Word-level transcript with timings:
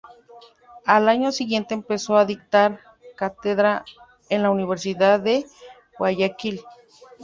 Al 0.87 1.07
año 1.09 1.31
siguiente 1.31 1.75
empezó 1.75 2.17
a 2.17 2.25
dictar 2.25 2.79
cátedra 3.15 3.85
en 4.29 4.41
la 4.41 4.49
Universidad 4.49 5.19
de 5.19 5.45
Guayaquil. 5.99 6.59